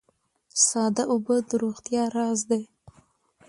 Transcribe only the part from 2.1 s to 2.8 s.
راز دي